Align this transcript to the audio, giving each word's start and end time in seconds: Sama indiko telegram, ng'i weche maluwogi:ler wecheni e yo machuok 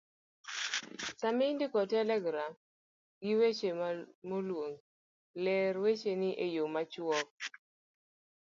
Sama 1.19 1.43
indiko 1.51 1.79
telegram, 1.95 2.53
ng'i 3.23 3.33
weche 3.39 3.69
maluwogi:ler 4.31 5.73
wecheni 5.83 6.29
e 6.45 6.47
yo 6.55 6.65
machuok 6.73 7.29